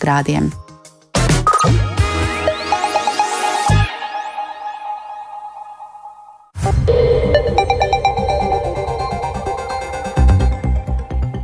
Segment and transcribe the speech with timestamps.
[0.00, 0.50] grādiem.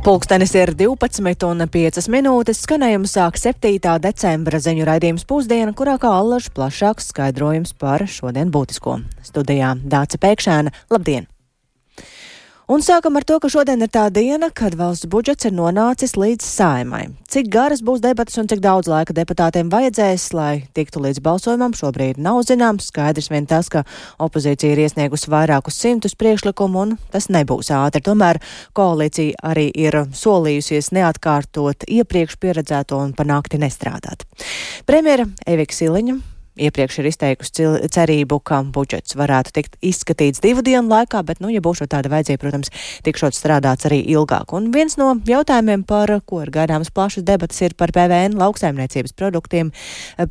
[0.05, 2.59] Pulkstenis ir 12,5 minūtes.
[2.61, 3.79] Skanējumu sāk 7.
[4.03, 8.99] decembra ziņu raidījums pusdiena, kurā kā allaž plašāks skaidrojums par šodien būtisko.
[9.25, 10.75] Studijā Dāca Pēkšēna.
[10.93, 11.25] Labdien!
[12.65, 16.47] Un sākam ar to, ka šodien ir tā diena, kad valsts budžets ir nonācis līdz
[16.49, 17.03] saimai.
[17.29, 22.17] Cik garas būs debatas un cik daudz laika deputātiem vajadzēs, lai tiktu līdz balsojumam, šobrīd
[22.17, 22.89] nav zināms.
[22.89, 23.85] Skaidrs vien tas, ka
[24.17, 28.01] opozīcija ir iesniegusi vairākus simtus priekšlikumu un tas nebūs ātri.
[28.01, 28.41] Tomēr
[28.73, 34.25] koalīcija arī ir solījusies neatkārtot iepriekš pieredzēto un panākti nestrādāt.
[34.89, 36.23] Premjera Evika Siliņa
[36.55, 41.61] iepriekš ir izteikusi cerību, ka budžets varētu tikt izskatīts divu dienu laikā, bet, nu, ja
[41.63, 42.71] būs tāda vajadzība, protams,
[43.05, 44.53] tikšot strādāts arī ilgāk.
[44.55, 49.71] Un viens no jautājumiem, par ko ir gaidāms plašas debatas, ir par PVN lauksaimniecības produktiem,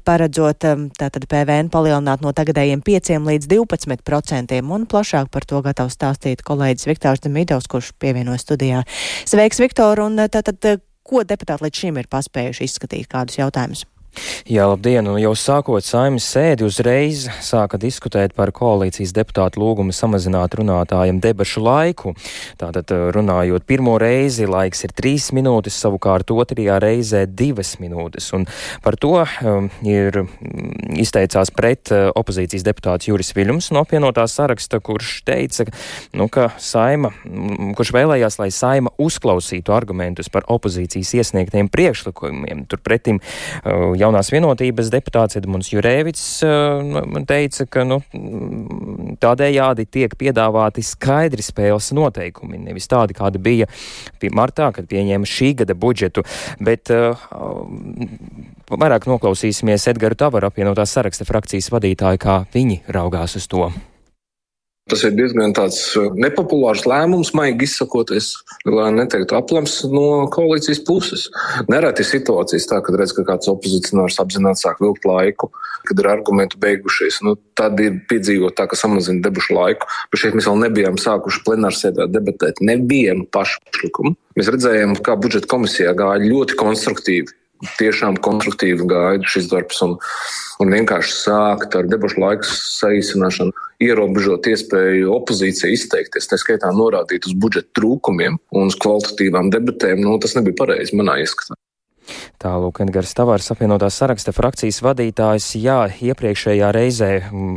[0.06, 5.60] paredzot um, tātad PVN palielināt no tagadējiem 5 līdz 12 procentiem, un plašāk par to
[5.64, 8.84] gatavs stāstīt kolēģis Viktors Demidovs, kurš pievienojas studijā.
[9.28, 13.84] Sveiks, Viktor, un tātad, ko deputāti līdz šim ir paspējuši izskatīt, kādus jautājumus?
[14.44, 15.06] Jā, labdien!
[15.18, 22.12] Jau sākot saimnes sēdi uzreiz sāka diskutēt par koalīcijas deputātu lūgumu samazināt runātājiem debašu laiku.
[22.60, 28.28] Tātad eh, runājot pirmo reizi, laiks ir trīs minūtes, savukārt otrajā reizē divas minūtes.
[28.36, 28.46] Un
[28.84, 34.82] par to um, ir mm, izteicās pret uh, opozīcijas deputāts Juris Viļums no apvienotā saraksta,
[34.84, 35.66] kurš teica,
[36.14, 42.66] nu, ka saima, mm, kurš vēlējās, lai saima uzklausītu argumentus par opozīcijas iesniegtiem priekšlikumiem.
[42.70, 48.00] Turpretim uh, jaunās vienotības deputāts Edmunds Jurēvits uh, teica, ka nu,
[49.22, 53.68] tādējādi tiek piedāvāti skaidri spēles noteikumi, nevis tādi, kādi bija
[54.34, 56.24] martā, kad pieņēma šī gada budžetu,
[56.64, 57.24] bet uh,
[58.70, 63.68] vairāk noklausīsimies Edgaru Tavaru apvienotās saraksta frakcijas vadītāju, kā viņi raugās uz to.
[64.84, 68.34] Tas ir diezgan uh, nepopulārs lēmums, maigi izsakoties,
[68.68, 71.22] lai neteiktu aplams no koalīcijas puses.
[71.72, 75.48] Nereti situācijas tā, kad redz, ka kāds opozicionārs apzināti sāk vilkt laiku,
[75.88, 77.22] kad ir argumenti beigušies.
[77.24, 79.88] Nu, tad ir piedzīvot tā, ka samazina debušu laiku.
[80.12, 84.12] Bet šeit mēs vēl nebijām sākuši plenārsēdā debatēt nevienu pašu priekšlikumu.
[84.36, 87.32] Mēs redzējām, kā budžeta komisijā gāja ļoti konstruktīvi
[87.78, 89.94] tiešām konstruktīvi gaida šis darbs un,
[90.60, 97.36] un vienkārši sākt ar debašu laiku saīsināšanu, ierobežot iespēju opozīcijai izteikties, tā skaitā norādīt uz
[97.38, 101.58] budžeta trūkumiem un uz kvalitatīvām debatēm, nu, tas nebija pareizi manā ieskatā.
[102.44, 107.10] Tālūk, Edgars Tavārs apvienotās saraksta frakcijas vadītājs, jā, iepriekšējā reizē,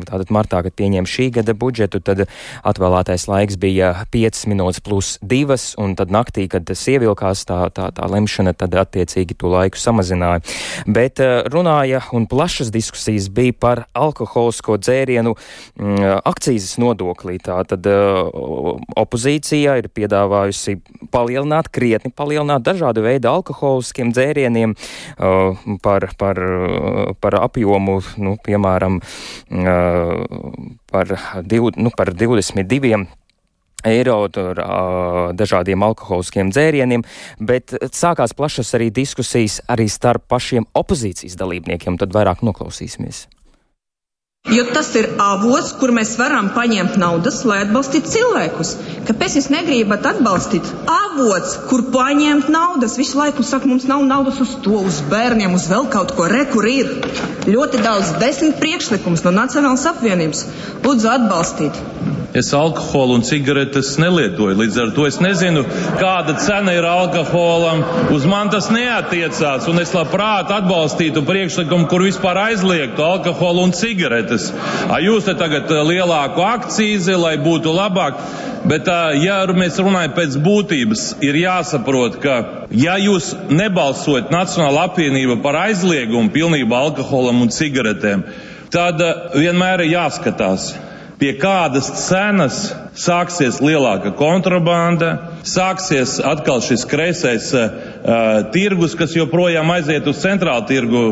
[0.07, 2.23] tātad martā, kad pieņem šī gada budžetu, tad
[2.67, 7.89] atvēlētais laiks bija 5 minūtes plus 2, un tad naktī, kad tas ievilkās tā, tā,
[7.95, 10.45] tā lemšana, tad attiecīgi to laiku samazināja.
[10.87, 17.41] Bet eh, runāja un plašas diskusijas bija par alkoholisko dzērienu mm, akcijas nodoklī.
[17.43, 18.21] Tātad eh,
[19.03, 20.79] opozīcija ir piedāvājusi
[21.11, 24.75] palielināt, krietni palielināt dažādu veidu alkoholiskiem dzērieniem dzērieniem,
[25.17, 28.99] uh, par, par, uh, par apjomu, nu, piemēram,
[29.51, 30.23] uh,
[30.91, 33.07] par, div, nu, par 22
[33.87, 37.05] eiro tur, uh, dažādiem alkoholiskiem dzērieniem,
[37.39, 43.27] bet sākās plašas arī diskusijas arī starp pašiem opozīcijas dalībniekiem, tad vairāk noklausīsimies.
[44.47, 48.69] Jo tas ir avots, kur mēs varam paņemt naudas, lai atbalstītu cilvēkus.
[49.09, 50.69] Kāpēc jūs negribat atbalstīt?
[50.87, 55.67] Avots, kur paņemt naudas, visu laiku saka, mums nav naudas uz to, uz bērniem, uz
[55.67, 56.29] vēl kaut ko.
[56.31, 56.93] Re, kur ir
[57.47, 60.45] ļoti daudz, desmit priekšlikums no Nacionālas apvienības.
[60.87, 61.83] Lūdzu, atbalstīt!
[62.37, 65.63] Es alkoholu un cigaretes nelietoju, līdz ar to es nezinu,
[65.97, 67.79] kāda cena ir alkoholam.
[68.13, 74.36] Uz man tas neatiecās, un es labprāt atbalstītu priekšlikumu, kur vispār aizliegtu alkoholu un cigaretes.
[74.87, 78.21] A, jūs te tagad lielāku akcīzi, lai būtu labāk.
[78.67, 78.89] Bet,
[79.21, 82.37] ja mēs runājam pēc būtības, ir jāsaprot, ka,
[82.73, 88.25] ja jūs nebalsojat Nacionāla apvienība par aizliegumu pilnībā alkoholam un cigaretēm,
[88.73, 89.03] tad
[89.37, 90.73] vienmēr ir jāskatās,
[91.21, 92.59] pie kādas cenas
[92.97, 95.13] sāksies lielāka kontrabanda,
[95.47, 97.69] sāksies atkal šis kreisais uh,
[98.53, 101.05] tirgus, kas joprojām aiziet uz centrālu tirgu.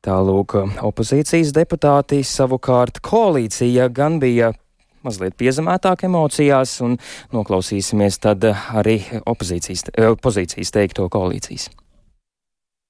[0.00, 0.54] Tālūk,
[0.88, 4.54] opozīcijas deputāti savukārt koalīcija gan bija
[5.04, 6.96] mazliet piezemētāk emocijās, un
[7.36, 8.96] noklausīsimies tad arī
[9.28, 9.90] opozīcijas,
[10.24, 11.68] pozīcijas teikto koalīcijas.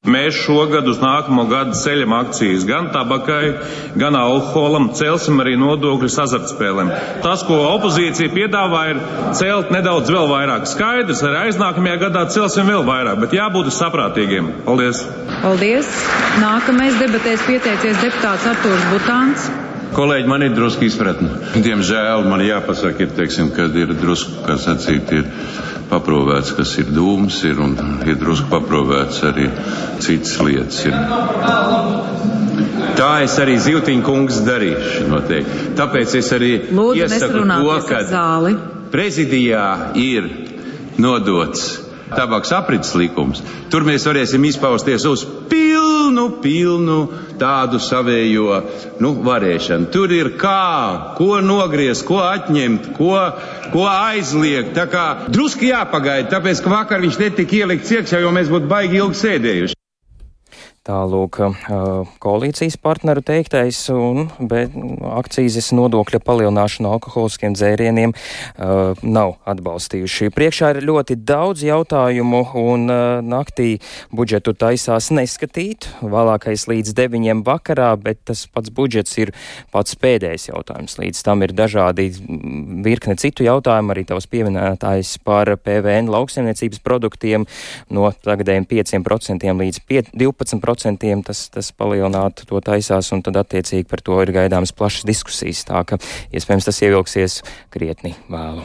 [0.09, 3.51] Mēs šogad uz nākamo gadu ceļam akcijas gan tabakai,
[4.01, 6.93] gan alkoholam, celsim arī nodokļus azartspēlēm.
[7.21, 9.03] Tas, ko opozīcija piedāvā, ir
[9.37, 10.65] celt nedaudz vēl vairāk.
[10.73, 14.49] Skaidrs, arī aiznākamajā gadā celsim vēl vairāk, bet jābūt saprātīgiem.
[14.65, 15.05] Paldies!
[15.45, 15.93] Paldies!
[16.41, 19.51] Nākamais debatēs pieteicies deputāts Artūrs Butāns.
[19.95, 21.31] Kolēģi, man ir drusku izpratne.
[21.65, 25.25] Diemžēl man jāpasaka, ir, teiksim, kad ir drusku, kā sacīt, ir
[25.91, 27.75] paprovēts, kas ir dūms, ir, un
[28.07, 29.49] ir drusku paprovēts arī
[30.03, 30.85] citas lietas.
[30.87, 30.95] Ir.
[33.01, 35.61] Tā es arī Zivtiņa kungs darīšu noteikti.
[35.79, 37.99] Tāpēc es arī Lūdzu, iesaku to, ka
[38.95, 39.67] prezidijā
[39.99, 40.31] ir
[41.01, 43.43] nodots tabaks aprits likums.
[43.71, 45.80] Tur mēs varēsim izpausties uz pilnu,
[46.43, 46.99] pilnu
[47.41, 48.61] tādu savējo
[49.01, 49.91] nu, varēšanu.
[49.95, 53.17] Tur ir kā, ko nogriezt, ko atņemt, ko,
[53.73, 54.75] ko aizliegt.
[54.77, 59.01] Tā kā druski jāpagaida, tāpēc, ka vakar viņš netika ielikts iekšā, jo mēs būtu baigi
[59.03, 59.80] ilgi sēdējuši.
[60.81, 61.37] Tālūk,
[62.25, 64.31] koalīcijas partneru teiktais un
[65.13, 70.31] akcijas nodokļa palielināšana alkoholiskiem dzērieniem uh, nav atbalstījuši.
[70.33, 73.75] Priekšā ir ļoti daudz jautājumu un uh, naktī
[74.09, 79.35] budžetu taisās neskatīt, vēlākais līdz deviņiem vakarā, bet tas pats budžets ir
[79.77, 80.97] pats pēdējais jautājums.
[80.97, 82.09] Līdz tam ir dažādi
[82.89, 87.45] virkne citu jautājumu, arī tavs pieminētājs par PVN lauksaimniecības produktiem
[87.93, 89.85] no tagadējiem 5% līdz
[90.17, 95.09] 12% procentiem tas, tas palielinātu to taisās, un tad attiecīgi par to ir gaidāmas plašas
[95.09, 95.67] diskusijas.
[95.67, 95.99] Tā ka
[96.31, 97.41] iespējams tas ievilksies
[97.75, 98.63] krietni vēlu.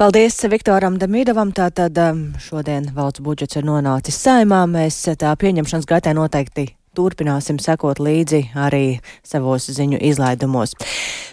[0.00, 1.52] Paldies Viktoram Damīdovam.
[1.52, 4.64] Tātad um, šodien valsts budžets ir nonācis saimā.
[4.70, 10.74] Mēs tā pieņemšanas gaitā noteikti turpināsim sekot līdzi arī savos ziņu izlaidumos.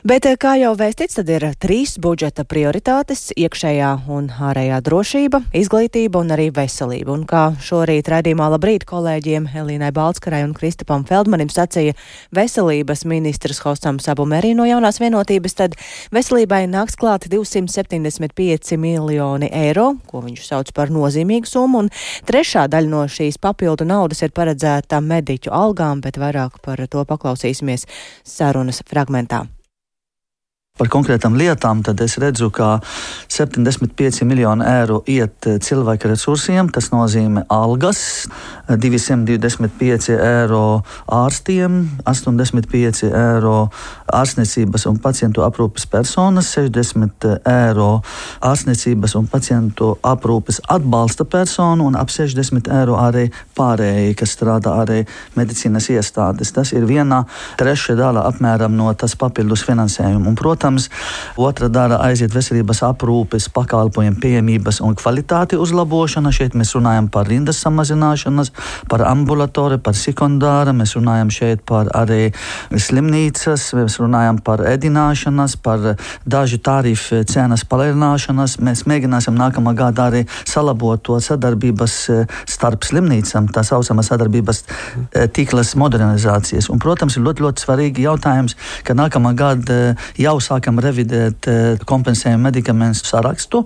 [0.08, 6.22] Bet, eh, kā jau vēstīts, tad ir trīs budžeta prioritātes- iekšējā un ārējā drošība, izglītība
[6.22, 7.10] un arī veselība.
[7.10, 11.96] Un kā šorīt raidījumā labrīt kolēģiem Elīnai Balskarai un Kristapam Feldmanim sacīja
[12.32, 15.76] veselības ministrs Hostam Sabumerī no jaunās vienotības, tad
[16.12, 21.90] veselībai nāks klāt 275 miljoni eiro, ko viņš sauc par nozīmīgu summu, un
[22.26, 27.06] trešā daļa no šīs papildu naudas ir paredzēta mediķu politiķu algām, bet vairāk par to
[27.06, 27.88] paklausīsimies
[28.24, 29.57] sarunas fragmentā
[30.78, 32.78] par konkrētām lietām, tad es redzu, ka
[33.32, 36.70] 75 miljoni eiro iet eh, cilvēka resursiem.
[36.74, 38.28] Tas nozīmē algas,
[38.68, 40.64] 225 eiro
[41.08, 43.58] ārstiem, 85 eiro
[44.14, 47.90] ārstniecības un pacientu aprūpes personas, 60 eiro
[48.46, 53.28] ārstniecības un pacientu aprūpes atbalsta personu un ap 60 eiro arī
[53.58, 55.04] pārējie, kas strādā arī
[55.38, 56.54] medicīnas iestādes.
[56.56, 57.24] Tas ir viena
[57.60, 60.28] trešā daļa apmēram no tas papildus finansējuma.
[60.28, 60.90] Un, protams, protams,
[61.38, 66.34] otra dara aiziet veselības aprūpes pakalpojumu pieejamības un kvalitāti uzlabošana.
[66.36, 68.52] Šeit mēs runājam par rindas samazināšanas,
[68.92, 72.34] par ambulatoriju, par sekundāru, mēs runājam šeit par arī
[72.72, 75.94] slimnīcas, mēs runājam par ēdināšanas, par
[76.26, 78.58] dažu tarifu cenas palielināšanas.
[78.60, 85.30] Mēs mēģināsim nākamā gada arī salabot to sadarbības eh, starp slimnīcām, tā saucamā sadarbības eh,
[85.32, 86.68] tīklas modernizācijas.
[86.74, 91.48] Un, protams, ir ļoti, ļoti svarīgi jautājums, ka nākamā gada eh, jau sāk sākam revidēt
[91.48, 93.64] eh, kompensējumu medikamentu sarakstu.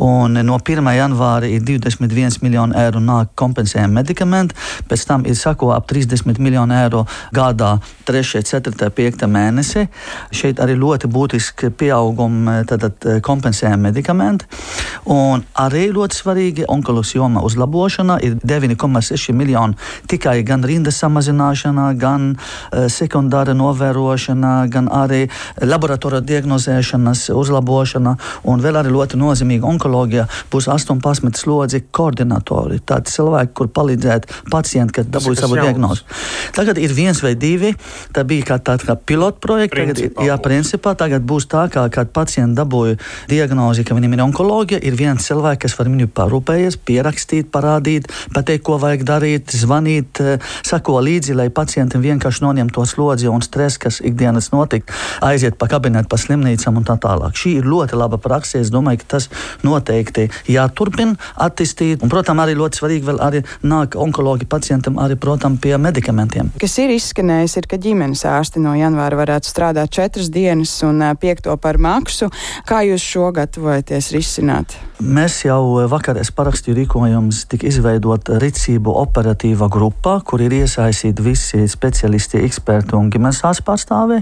[0.00, 0.88] No 1.
[0.96, 4.56] janvāra ir 21 miljoni eiro nāk kompensējumu medikamenti,
[4.88, 7.04] pēc tam ir sako ap 30 miljoni eiro
[7.34, 7.76] gadā
[8.08, 9.86] 3, 4, 5 mēnesi.
[10.32, 14.48] Šeit arī ļoti būtiski pieaugumi eh, kompensējumu medikamenti.
[15.10, 19.76] Un arī ļoti svarīgi onkoloģijas joma uzlabošana ir 9,6 miljoni
[20.10, 25.26] tikai gan rindas samazināšanā, gan uh, sekundāra novērošana, gan arī
[25.60, 28.16] laboratorija diagnozēšanas uzlabošana
[28.50, 32.80] un vēl arī ļoti nozīmīga onkoloģija būs 18 slodzi koordinatori.
[32.86, 36.06] Tādi cilvēki, kur palīdzēt pacientam, kad dabūj savu diagnozi.
[36.56, 37.74] Tagad ir viens vai divi.
[38.14, 39.84] Tā bija kā tāda kā pilota projekta.
[39.84, 42.98] Tagad, jā, principā tagad būs tā, kā kad pacients dabūja
[43.30, 48.64] diagnozi, ka viņam ir onkoloģija, ir viens cilvēks, kas var viņu parūpējies, pierakstīt, parādīt, pateikt,
[48.66, 53.80] ko vajag darīt, zvanīt, eh, sako līdzi, lai pacientam vienkārši noņem to slodzi un stresu,
[53.86, 54.84] kas ikdienas notiek,
[55.24, 57.36] aiziet pa kabinetu, pa slimnīcām un tā tālāk.
[57.36, 58.60] Šī ir ļoti laba praksa.
[58.60, 59.28] Es domāju, ka tas
[59.66, 62.04] noteikti jāturpina attīstīt.
[62.04, 66.52] Un, protams, arī ļoti svarīgi vēl arī nāk onkologi pacientam arī, protams, pie medikamentiem.
[66.60, 71.56] Kas ir izskanējis, ir, ka ģimenes ārsti no janvāra varētu strādāt četras dienas un piekto
[71.60, 72.30] par maksu.
[72.68, 74.76] Kā jūs šo gatavojaties risināt?
[75.00, 82.42] Mēs jau vakar parakstīju rīkojumus, tika izveidota rīcību operatīva grupa, kur ir iesaistīti visi speciālisti,
[82.44, 84.20] eksperti un ģimenes ārstu pārstāvi,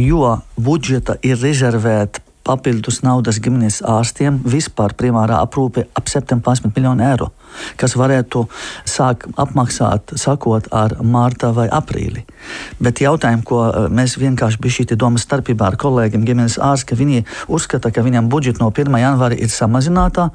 [0.00, 7.30] jo budžeta ir rezervēta papildus naudas ģimenes ārstiem vispār primārā aprūpe ap 17 miljonu eiro.
[7.80, 8.46] Kas varētu
[8.88, 12.24] sākt apmaksāt, sakot, ar mārta vai aprīli.
[12.82, 16.98] Bet jautājumu, ko eh, mēs vienkārši bija šī doma starpībā ar kolēģiem, ģimenes ārsti, ka
[16.98, 18.92] viņi uzskata, ka viņam budžets no 1.
[19.00, 20.28] janvāra ir samazinātā.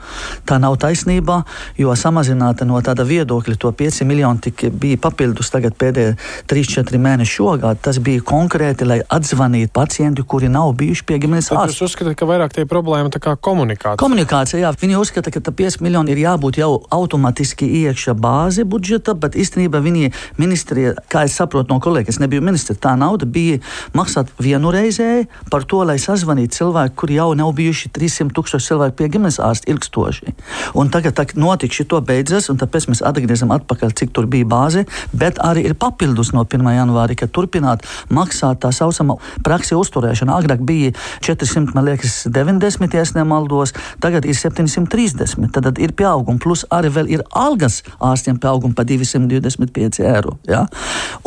[0.48, 1.41] Tā nav taisnība,
[1.80, 6.18] jo samazināta no tāda viedokļa to 5 miljoni tik bija papildus tagad pēdējie
[6.51, 7.82] 3-4 mēneši šogad.
[7.86, 11.75] Tas bija konkrēti, lai atzvanītu pacientu, kuri nav bijuši pie ģimenes ārsta.
[11.75, 14.00] Jūs uzskatāt, ka vairāk tie problēma kā komunikācija?
[14.01, 14.74] Komunikācija, jā.
[14.82, 20.12] Viņi uzskata, ka 5 miljoni ir jābūt jau automātiski iekšā bāze budžeta, bet īstenībā viņi
[20.41, 23.60] ministrija, kā es saprotu no kolēģiem, es nebiju ministrs, tā nauda bija
[23.98, 29.10] maksāt vienreizēji par to, lai sazvanītu cilvēku, kuri jau nav bijuši 300 tūkstoši cilvēku pie
[29.15, 30.36] ģimenes ārsta ilgstoši.
[30.77, 34.86] Un tagad tā notika šī beidzas, un tāpēc mēs atgriežamies atpakaļ, cik tur bija bāze,
[35.13, 36.67] bet arī ir papildus no 1.
[36.75, 40.38] janvāra, ka turpināt maksāt tā saucamā praksi uzturēšana.
[40.41, 40.93] Agrāk bija
[41.25, 45.50] 400, man liekas, 90, ja nemaldos, tagad ir 730.
[45.51, 50.38] Tad ir pieaugums, plus arī vēl ir algas ārstiem pieaugums pa 225 eiro.
[50.50, 50.65] Ja?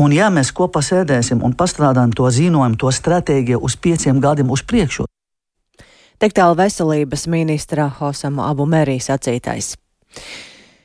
[0.01, 4.65] Un ja mēs kopā sēdēsim un pastrādājam to ziņojumu, to stratēģiju uz pieciem gadiem uz
[4.67, 5.09] priekšu.
[6.23, 9.75] Tik tālu veselības ministra Hosama Abu Merī sacītais.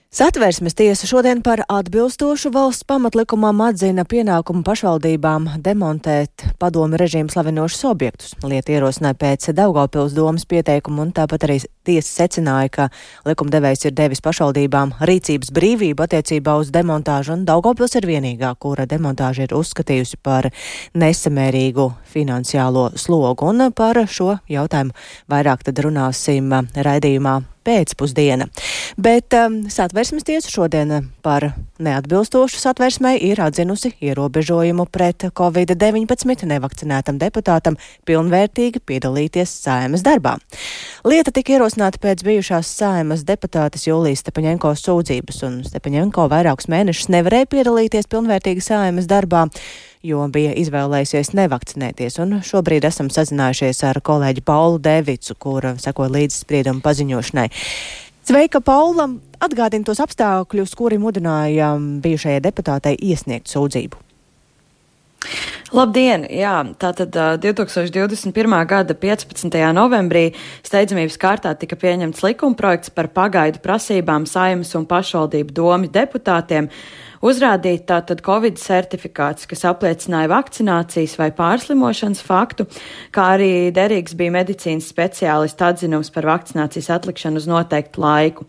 [0.09, 8.33] Satversmes tiesa šodien par atbilstošu valsts pamatlikumam atzina pienākumu pašvaldībām demontēt padomu režīmu slavinošus objektus.
[8.41, 11.59] Lieta ierosināja pēc Daugavpils domas pieteikumu un tāpat arī
[11.89, 12.88] tiesa secināja, ka
[13.27, 19.48] likumdevējs ir devis pašvaldībām rīcības brīvību attiecībā uz demontāžu un Daugavpils ir vienīgā, kura demontāžu
[19.48, 20.51] ir uzskatījusi par
[20.93, 23.50] nesamērīgu finansiālo slogu.
[23.50, 24.96] Un par šo jautājumu
[25.31, 28.48] vairāk tad runāsim raidījumā pēcpusdiena.
[28.98, 37.77] Bet um, satversmes tiesa šodien par neatbilstošu satversmei ir atzinusi ierobežojumu pret Covid-19 nevakcinētam deputātam
[38.10, 40.38] pilnvērtīgi piedalīties saimas darbā.
[41.08, 47.48] Lieta tika ierosināta pēc bijušās saimas deputātes Jūlijas Stepaņenko sūdzības, un Stepaņenko vairākus mēnešus nevarēja
[47.48, 49.45] piedalīties pilnvērtīgi saimas darbā
[50.03, 52.19] jo bija izvēlējusies nevakcinēties.
[52.19, 57.48] Un šobrīd esam sazinājušies ar kolēģi Paulu Devicu, kura sekoja līdz spriedumu paziņošanai.
[58.27, 59.07] Sveika, Paula!
[59.39, 64.09] Atgādini tos apstākļus, kuri mudināja bijušajai deputātei iesniegt sūdzību.
[65.75, 66.23] Labdien!
[66.33, 68.55] Jā, tātad 2021.
[68.65, 69.57] gada 15.
[69.75, 70.31] novembrī
[70.65, 76.71] steidzamības kārtā tika pieņemts likumprojekts par pagaidu prasībām saimas un pašvaldību domu deputātiem
[77.25, 82.65] uzrādīt tātad Covid certifikāts, kas apliecināja vakcinācijas vai pārslimošanas faktu,
[83.15, 88.47] kā arī derīgs bija medicīnas speciālista atzinums par vakcinācijas atlikšanu uz noteiktu laiku.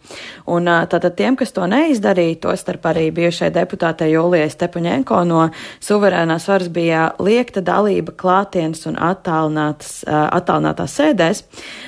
[0.50, 5.42] Un tātad tiem, kas to neizdarīja, to starp arī bijušai deputātei Jūlijai Stepaņenko no
[5.82, 11.42] suverēnās varas bija liekta dalība klātienes un attālinātās sēdēs.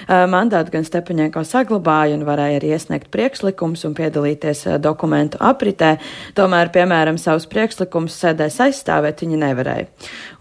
[0.08, 5.94] Mandātu gan Stepaņenko saglabāja un varēja arī iesniegt priekšlikums un piedalīties dokumentu apritē.
[6.38, 9.86] Tomēr piemēram, savus priekšlikumus sēdēs aizstāvēt, viņa nevarēja.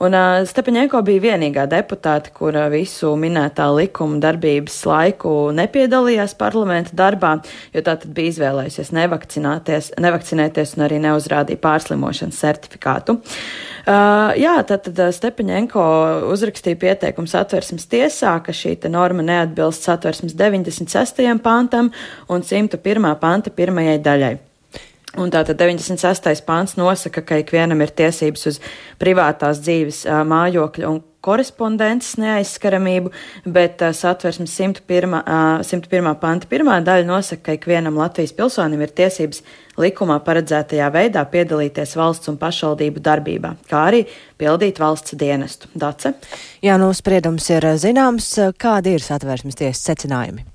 [0.03, 7.37] Un uh, Stepaņēko bija vienīgā deputāte, kura visu minētā likuma darbības laiku nepiedalījās parlamenta darbā,
[7.75, 13.19] jo tā tad bija izvēlējusies nevakcinēties un arī neuzrādīja pārslimošanas certifikātu.
[13.81, 15.87] Uh, jā, tātad Stepaņenko
[16.31, 21.25] uzrakstīja pieteikumu satversmes tiesā, ka šī norma neatbilst satversmes 96.
[21.43, 21.91] pantam
[22.29, 23.11] un 101.
[23.21, 24.37] panta pirmajai daļai.
[25.19, 26.43] Un tātad 96.
[26.47, 28.59] pāns nosaka, ka ikvienam ir tiesības uz
[29.01, 33.11] privātās dzīves mājokļa un korespondences neaizskaramību,
[33.45, 35.17] bet satversmes 101.
[35.21, 36.13] Uh, 101.
[36.21, 39.43] panta pirmā daļa nosaka, ka ikvienam Latvijas pilsonim ir tiesības
[39.81, 44.05] likumā paredzētajā veidā piedalīties valsts un pašvaldību darbībā, kā arī
[44.41, 45.69] pildīt valsts dienestu.
[45.75, 46.15] Dace?
[46.65, 48.33] Jā, nu spriedums ir zināms.
[48.61, 50.50] Kādi ir satversmes tiesas secinājumi?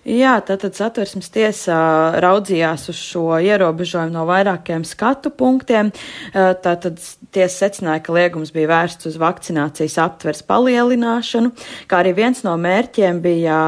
[0.00, 1.76] Jā, tātad satversmes tiesā
[2.24, 5.92] raudzījās uz šo ierobežojumu no vairākiem skatu punktiem.
[6.32, 6.96] Tātad
[7.30, 11.52] tiesa secināja, ka liegums bija vērsts uz vakcinācijas aptvers palielināšanu,
[11.84, 13.58] kā arī viens no mērķiem bija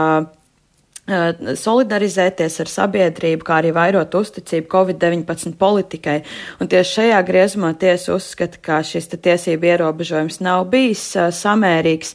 [1.58, 6.20] solidarizēties ar sabiedrību, kā arī vairot uzticību Covid-19 politikai.
[6.62, 11.02] Un tieši šajā griezumā tiesa uzskata, ka šis tiesību ierobežojums nav bijis
[11.40, 12.14] samērīgs,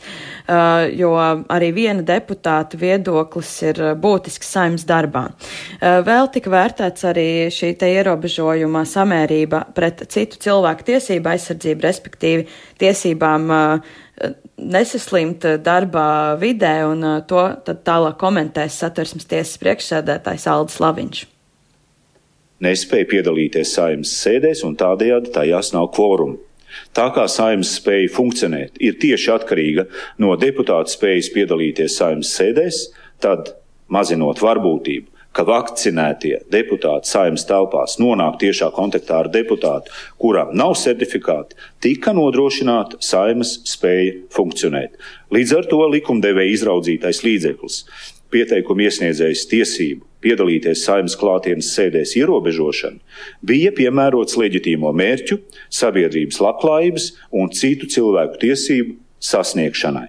[0.96, 1.12] jo
[1.52, 5.28] arī viena deputāta viedoklis ir būtisks saimnes darbā.
[5.82, 12.48] Vēl tika vērtēts arī šī te ierobežojuma samērība pret citu cilvēku tiesību aizsardzību, respektīvi
[12.80, 13.52] tiesībām
[14.58, 16.10] nesaslimt darbā
[16.42, 17.44] vidē, un to
[17.86, 21.26] tālāk komentēs satversmes tiesas priekšsēdētājs Aldis Laviņš.
[22.66, 26.40] Nespēja piedalīties saimnes sēdēs, un tādējādi tajās nav kvoruma.
[26.98, 29.88] Tā kā saimnes spēja funkcionēt ir tieši atkarīga
[30.24, 32.82] no deputāta spējas piedalīties saimnes sēdēs,
[33.24, 33.54] tad,
[33.94, 35.08] mazinot varbūtību,
[35.38, 42.98] ka vakcinētie deputāti saimnes telpās nonāk tiešā kontaktā ar deputātu, kuram nav certifikāti, tika nodrošināta
[43.06, 44.98] saimnes spēja funkcionēt.
[45.34, 47.84] Līdz ar to likumdevēja izraudzītais līdzeklis,
[48.34, 53.00] pieteikumu iesniedzējs tiesību piedalīties saimnes klātienes sēdēs ierobežošana
[53.46, 60.08] bija piemērots leģitīmo mērķu, sabiedrības labklājības un citu cilvēku tiesību sasniegšanai.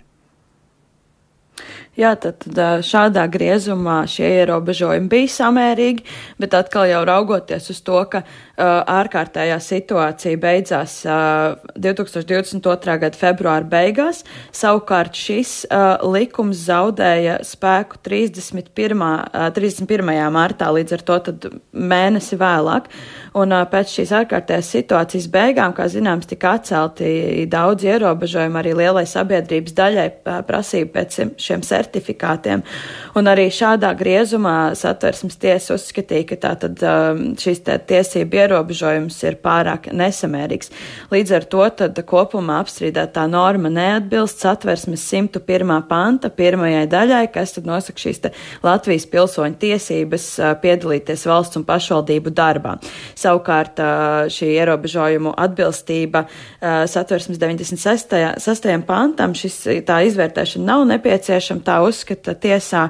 [1.98, 6.04] Jā, tad, tad šādā griezumā šie ierobežojumi bija samērīgi,
[6.38, 12.96] bet atkal jau raugoties uz to, ka uh, ārkārtējā situācija beidzās uh, 2022.
[13.04, 14.24] gada februāra beigās,
[14.54, 18.96] savukārt šis uh, likums zaudēja spēku 31.
[18.98, 20.10] Uh, 31.
[20.34, 21.18] martā, līdz ar to
[21.72, 22.90] mēnesi vēlāk.
[23.38, 29.76] Un pēc šīs ārkārtējās situācijas beigām, kā zināms, tika atcelti daudz ierobežojumi arī lielai sabiedrības
[29.78, 30.08] daļai
[30.48, 32.64] prasība pēc šiem certifikātiem.
[33.18, 36.84] Un arī šādā griezumā satversmes tiesa uzskatīja, ka tātad
[37.38, 40.72] šīs tiesība ierobežojums ir pārāk nesamērīgs.
[41.12, 45.74] Līdz ar to tad kopumā apstrīdētā norma neatbilst satversmes 101.
[45.88, 48.24] panta pirmajai daļai, kas tad nosaka šīs
[48.64, 50.26] Latvijas pilsoņu tiesības
[50.62, 52.78] piedalīties valsts un pašvaldību darbā.
[53.18, 53.78] Savukārt
[54.32, 56.24] šī ierobežojumu atbilstība
[56.60, 58.18] satversmes 96.
[58.42, 58.68] 6.
[58.88, 62.88] pantam šis tā izvērtēšana nav nepieciešama, tā uzskata tiesā.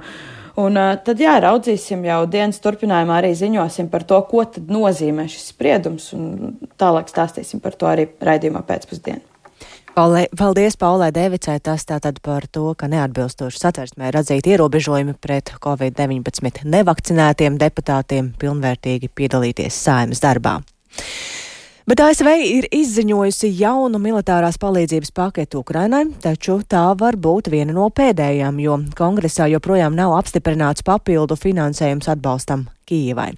[0.58, 0.74] Un
[1.06, 6.10] tad, jā, raudzīsim jau dienas turpinājumā, arī ziņosim par to, ko tad nozīmē šis spriedums,
[6.16, 9.22] un tālāk stāstīsim par to arī raidījumā pēcpusdienā.
[9.98, 11.56] Paldies Paulai Devicai.
[11.58, 19.10] Tas tātad par to, ka neatbilstoši satversmē ir atzīti ierobežojumi pret Covid-19 nevakcinētiem deputātiem pilnvērtīgi
[19.10, 20.60] piedalīties saimas darbā.
[21.88, 27.88] Bet ASV ir izziņojusi jaunu militārās palīdzības paketu Ukrainai, taču tā var būt viena no
[27.88, 33.32] pēdējām, jo kongresā joprojām nav apstiprināts papildu finansējums atbalstam Kīvai.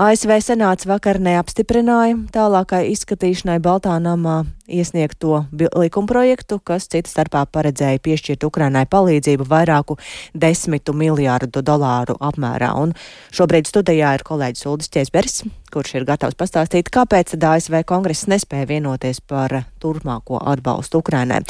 [0.00, 8.46] ASV senāts vakar neapstiprināja tālākai izskatīšanai Baltā namā iesniegto likumprojektu, kas cita starpā paredzēja piešķirt
[8.48, 9.98] Ukrainai palīdzību vairāku
[10.34, 12.72] desmitu miljārdu dolāru apmērā.
[12.80, 12.96] Un
[13.36, 19.20] šobrīd studijā ir kolēģis Uldis Ķēsberis, kurš ir gatavs pastāstīt, kāpēc ASV kongress nespēja vienoties
[19.20, 21.42] par turpmāko atbalstu Ukrainai.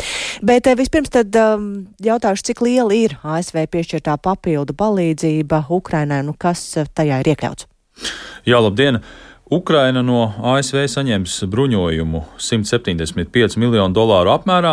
[0.44, 1.70] Bet eh, vispirms tad um,
[2.05, 7.70] jautāšu, cik liela ir ASV piešķirtā papildu palīdzība Ukrainai, nu kas tajā ir iekļauts?
[8.46, 9.01] Jā, labdien!
[9.46, 14.72] Ukraina no ASV saņems bruņojumu 175 miljonu dolāru apmērā,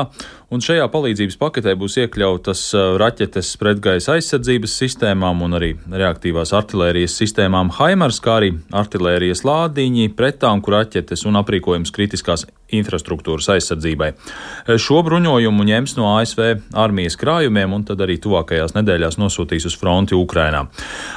[0.54, 2.62] un šajā palīdzības paketē būs iekļautas
[3.02, 10.76] raķetes pretgaisa aizsardzības sistēmām un arī reaktīvās artilērijas sistēmām Haimars, kā arī artilērijas lādiņi, pretānku
[10.76, 14.12] raķetes un aprīkojums kritiskās infrastruktūras aizsardzībai.
[14.82, 16.46] Šo bruņojumu ņems no ASV
[16.86, 20.68] armijas krājumiem un tad arī tuvākajās nedēļās nosūtīs uz fronti Ukrainā.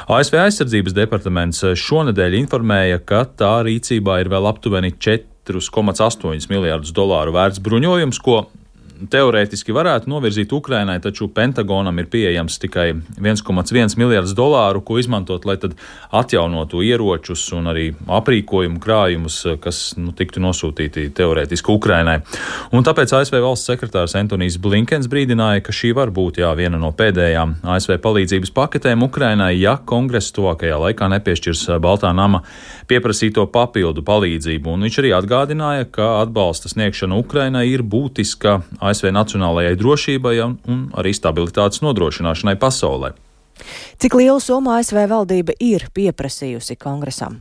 [0.08, 7.60] ASV aizsardzības departaments šonadēļ informēja, ka tā rīcībā ir vēl aptuveni 4,8 miljārdus dolāru vērts
[7.64, 8.46] bruņojums, ko
[9.10, 12.88] teorētiski varētu novirzīt Ukrainai, taču Pentagonam ir pieejams tikai
[13.20, 15.56] 1,1 miljardus dolāru, ko izmantot, lai
[16.16, 17.86] atjaunotu ieročus un arī
[18.18, 22.18] aprīkojumu krājumus, kas nu, tiktu nosūtīti teorētiski Ukrainai.
[22.76, 26.92] Un tāpēc ASV valsts sekretārs Antonijs Blinkens brīdināja, ka šī var būt jā, viena no
[26.96, 32.42] pēdējām ASV palīdzības paketēm Ukrainai, ja kongress tuvākajā laikā nepiešķirs Baltā nama
[32.90, 34.76] pieprasīto papildu palīdzību.
[34.76, 41.14] Un viņš arī atgādināja, ka atbalsta sniegšana Ukrainai ir būtiska ASV nacionālajai drošībai un arī
[41.16, 43.14] stabilitātes nodrošināšanai pasaulē.
[44.00, 47.40] Cik lielu summu ASV valdība ir pieprasījusi kongresam?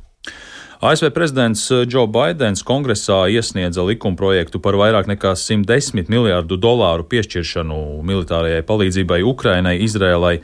[0.86, 8.64] ASV prezidents Džo Baidens kongresā iesniedza likumprojektu par vairāk nekā 110 miljārdu dolāru piešķiršanu militārajai
[8.68, 10.36] palīdzībai Ukrainai, Izrēlai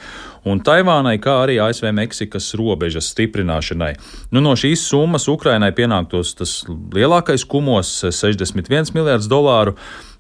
[0.48, 3.92] un Taivānai, kā arī ASV Meksikas robežas stiprināšanai.
[4.32, 6.56] Nu, no šīs summas Ukrainai pienāktos tas
[6.96, 7.92] lielākais kumos-
[8.24, 9.76] 61 miljārdus dolāru.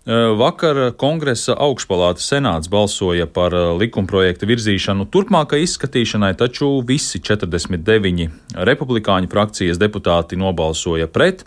[0.09, 8.31] Vakar kongresa augšpalāta senāts balsoja par likumprojekta virzīšanu turpmākai izskatīšanai, taču visi 49
[8.65, 11.45] republikāņu frakcijas deputāti nobalsoja pret.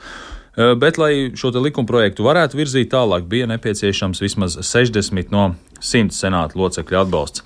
[0.55, 5.49] Bet, lai šo likumprojektu varētu virzīt tālāk, bija nepieciešams vismaz 60 no
[5.85, 7.43] 100 senāta locekļu atbalsts.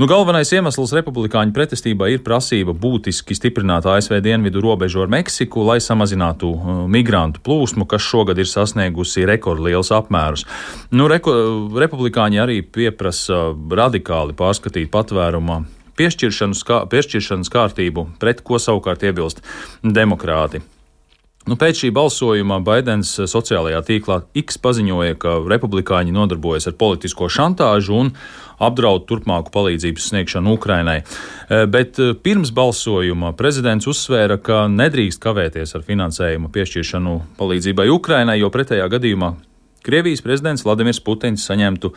[0.00, 5.78] Nu, galvenais iemesls republikāņu pretestībai ir prasība būtiski stiprināt ASV dienvidu robežu ar Meksiku, lai
[5.84, 10.46] samazinātu uh, migrantu plūsmu, kas šogad ir sasniegusi rekordliels apmērus.
[10.96, 11.34] Nu, reko,
[11.76, 15.62] republikāņi arī pieprasa radikāli pārskatīt patvērumā
[15.96, 19.44] piešķiršanas, kā, piešķiršanas kārtību, pret ko savukārt iebilst
[19.80, 20.64] demokrāti.
[21.46, 27.94] Nu, pēc šī balsojuma Baidens sociālajā tīklā X paziņoja, ka republikāņi nodarbojas ar politisko šantāžu
[28.00, 28.10] un
[28.58, 30.96] apdraud turpmāku palīdzības sniegšanu Ukrainai.
[31.02, 38.40] Eh, bet eh, pirms balsojuma prezidents uzsvēra, ka nedrīkst kavēties ar finansējumu piešķiršanu palīdzībai Ukrainai,
[38.42, 39.36] jo pretējā gadījumā
[39.86, 41.92] Krievijas prezidents Vladimirs Putins saņemtu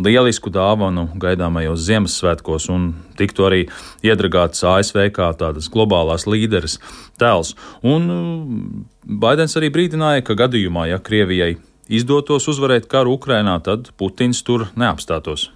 [0.00, 3.60] lielisku dāvanu gaidāmajos Ziemassvētkos un tiktu arī
[4.06, 6.78] iedragāts ASV kā tādas globālās līderes
[7.20, 7.52] tēls.
[7.84, 8.84] Un mm,
[9.20, 11.56] Baidens arī brīdināja, ka gadījumā, ja Krievijai
[11.90, 15.50] izdotos uzvarēt karu Ukrainā, tad Putins tur neapstātos.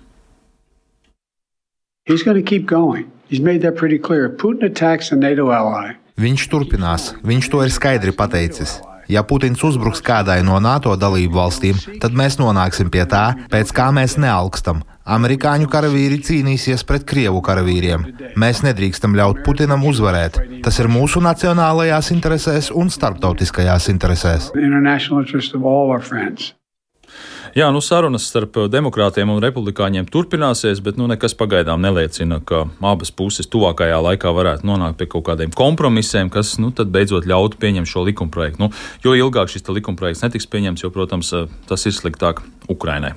[6.21, 8.77] Viņš turpinās, viņš to ir skaidri pateicis.
[9.09, 13.91] Ja Putins uzbruks kādai no NATO dalību valstīm, tad mēs nonāksim pie tā, pēc kā
[13.95, 14.83] mēs neaugstam.
[15.05, 18.07] Amerikāņu karavīri cīnīsies pret Krievu karavīriem.
[18.41, 20.41] Mēs nedrīkstam ļaut Putinam uzvarēt.
[20.65, 24.51] Tas ir mūsu nacionālajās interesēs un starptautiskajās interesēs.
[27.55, 33.13] Jā, nu sarunas starp demokrātiem un republikāņiem turpināsies, bet nu, nekas pagaidām neliecina, ka abas
[33.15, 38.03] puses tuvākajā laikā varētu nonākt pie kaut kādiem kompromisiem, kas nu, beidzot ļautu pieņemt šo
[38.11, 38.59] likumprojektu.
[38.59, 38.73] Nu,
[39.07, 41.31] jo ilgāk šis likumprojekts netiks pieņemts, jo, protams,
[41.71, 43.15] tas ir sliktāk Ukrainai.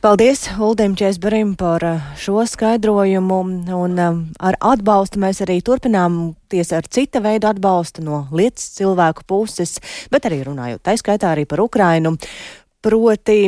[0.00, 1.84] Paldies Uldim Česberim par
[2.16, 3.42] šo skaidrojumu,
[3.76, 9.76] un ar atbalstu mēs arī turpinām ties ar cita veida atbalstu no lietas cilvēku puses,
[10.08, 12.16] bet arī runājot taiskaitā arī par Ukrainu.
[12.84, 13.38] Proti,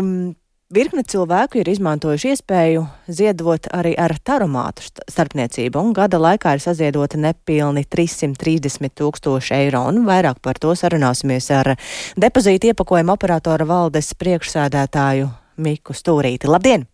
[0.75, 7.21] virkne cilvēku ir izmantojuši iespēju ziedot arī ar taromātu starpniecību, un gada laikā ir saziedota
[7.21, 11.75] nepilni 330 tūkstoši eiro, un vairāk par to sarunāsimies ar
[12.17, 16.51] depozītu iepakojumu operatora valdes priekšsēdētāju Miku Stūrīti.
[16.51, 16.87] Labdien!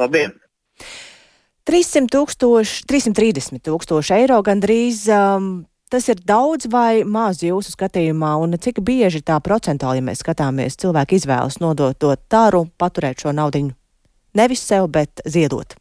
[0.00, 0.32] Labdien!
[1.68, 5.52] 300 tūkstoši, 330 tūkstoši eiro gandrīz um,
[5.92, 10.78] Tas ir daudz vai maz jūsu skatījumā, un cik bieži tā procentuāli, ja mēs skatāmies,
[10.80, 13.66] cilvēki izvēlas nodot to tāru, paturēt šo naudu
[14.32, 15.76] nevis sev, bet ziedot?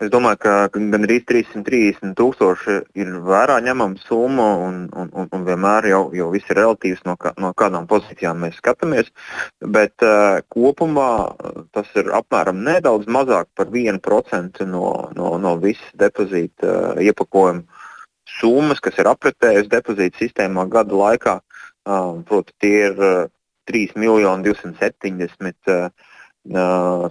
[0.00, 5.44] Es domāju, ka gan arī 330 tūkstoši ir vērā ņemama summa, un, un, un, un
[5.44, 9.10] vienmēr jau, jau viss ir relatīvs, no, kā, no kādām pozīcijām mēs skatāmies.
[9.60, 11.10] Bet uh, kopumā
[11.76, 14.86] tas ir apmēram nedaudz mazāk par 1% no,
[15.18, 17.77] no, no visas depozīta uh, iepakojuma
[18.40, 21.34] summas, kas ir apretējusi depozītu sistēmā gada laikā.
[22.28, 22.96] Proti, tie ir
[23.68, 25.92] 3 miljoni 270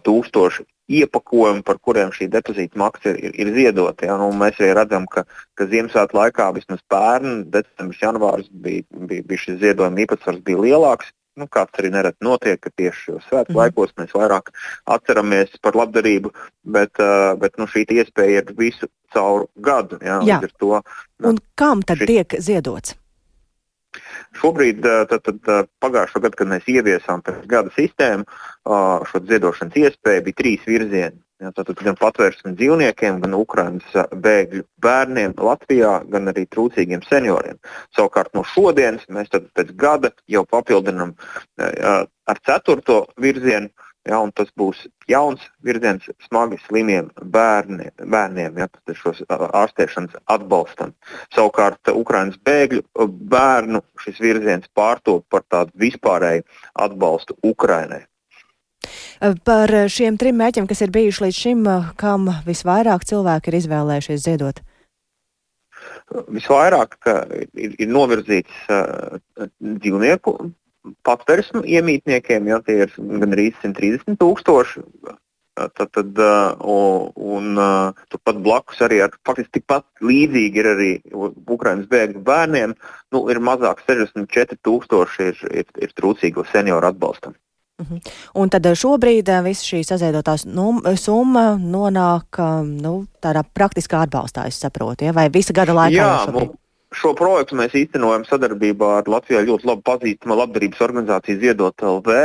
[0.07, 4.07] tūkstoši iepakojumu, par kuriem šī depozīta maksa ir, ir, ir ziedota.
[4.07, 4.15] Ja?
[4.19, 5.25] Nu, mēs arī redzam, ka,
[5.57, 11.11] ka Ziemassvētku laikā vismaz pērn, decembris, janvārs bija, bija, bija šis ziedojuma īpatsvars bija lielāks.
[11.37, 13.59] Nu, kāds arī nereti notiek, ka tieši šajos svētku mm.
[13.61, 14.49] laikos mēs vairāk
[14.89, 16.31] atceramies par labdarību,
[16.77, 17.01] bet,
[17.41, 19.99] bet nu, šī iespēja ir visu cauru gadu.
[20.01, 20.39] Jā, jā.
[20.57, 20.79] To,
[21.21, 22.09] nu, Un kam tad šis...
[22.09, 22.97] tiek ziedots?
[24.37, 28.27] Šobrīd, tad, tad, pagājušā gada, kad mēs ieviesām pēc gada sistēmu,
[29.09, 31.17] šo ziedošanas iespēju bija trīs virzieni.
[31.37, 37.59] Ja, tātad gan patvērsmes dzīvniekiem, gan Ukraiņas bēgļu bērniem Latvijā, gan arī trūcīgiem senioriem.
[37.93, 41.13] Savukārt no šodienas mēs pēc gada jau papildinām
[41.61, 43.69] ar ceturto virzienu,
[44.09, 50.97] ja, un tas būs jauns virziens smagi slimiem bērni, bērniem, ja, šos ārstēšanas atbalstam.
[51.37, 52.81] Savukārt Ukraiņas bēgļu
[53.37, 56.49] bērnu šis virziens pārtop par tādu vispārēju
[56.87, 58.07] atbalstu Ukrainai.
[59.17, 64.61] Par šiem trim mēķiem, kas ir bijuši līdz šim, kam visvairāk cilvēki ir izvēlējušies ziedot?
[66.33, 69.17] Visvairāk ir, ir novirzīts uh,
[69.59, 70.35] dzīvnieku
[71.07, 74.83] patversmu iemītniekiem, ja tie ir gan arī 130 tūkstoši.
[75.57, 76.19] Tad, tad,
[76.61, 82.75] un uh, turpat blakus arī ar faktiski tikpat līdzīgi ir arī Ukraiņas bēgļu bērniem.
[83.15, 87.33] Nu, ir mazāk 64 tūkstoši ir, ir, ir trūcīgo senioru atbalstam.
[87.77, 87.99] Mhm.
[88.41, 94.47] Un tad šobrīd eh, visa šī saziedotā nu, summa nonāk eh, nu, tādā praktiskā atbalstā,
[94.49, 95.13] es saprotu, ja?
[95.13, 95.93] vai visa gada laikā?
[95.93, 96.55] Jā, šobrīd?
[96.97, 102.15] Šo projektu mēs īstenojam sadarbībā ar Latvijā ļoti labi pazīstamo labdarības organizāciju Ziedot LV.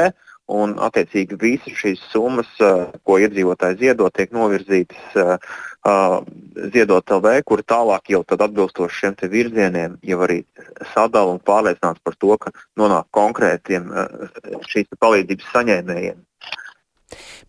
[0.53, 5.21] Un, attiecīgi, visas šīs summas, eh, ko iedzīvotāji ziedo, tiek novirzītas
[5.88, 6.18] uh,
[6.73, 10.42] ziedot LV, kur tālāk jau atbilstoši šiem virzieniem jau arī
[10.95, 14.29] sadala un pārliecināts par to, ka nonāk konkrētiem uh,
[14.68, 16.21] šīs palīdzības saņēmējiem.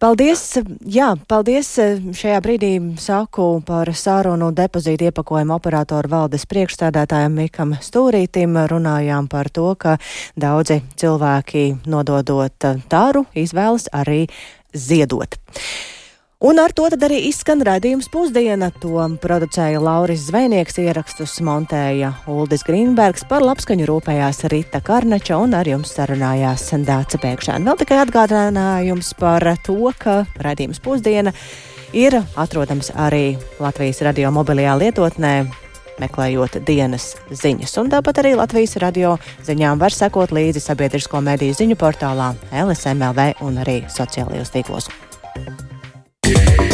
[0.03, 0.41] Paldies!
[0.89, 1.69] Jā, paldies!
[2.17, 8.57] Šajā brīdī saku par sarunu depozītu iepakojumu operatoru valdes priekšstādātājiem Mikam Stūrītim.
[8.67, 9.95] Runājām par to, ka
[10.35, 14.25] daudzi cilvēki nododot taru izvēlas arī
[14.75, 15.39] ziedot.
[16.43, 18.67] Un ar to arī izskan raidījums pusdiena.
[18.83, 25.69] To producēja Lauris Zvejnieks, ierakstus montēja Uldis Grīnbergs, par labskaņu rūpējās Rita Karnača un ar
[25.71, 27.63] jums sarunājās Dāca Pēkšēna.
[27.69, 31.31] Vēl tikai atgādinājums par to, ka raidījums pusdiena
[31.95, 35.33] ir atrodams arī Latvijas radio mobilajā lietotnē.
[36.03, 39.13] Meklējot dienas ziņas, un tāpat arī Latvijas radio
[39.47, 44.91] ziņām var sekot līdzi sabiedrisko mediju ziņu portālā LSMLV un arī sociālajos tīklos.
[46.33, 46.72] yeah.